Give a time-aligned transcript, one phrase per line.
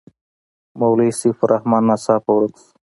[0.79, 2.71] مولوي سیف الرحمن ناڅاپه ورک شو.